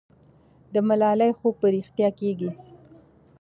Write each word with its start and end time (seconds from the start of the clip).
د 0.73 0.75
ملالۍ 0.87 1.31
خوب 1.37 1.55
به 1.61 1.67
رښتیا 1.77 2.09
کېږي. 2.19 2.49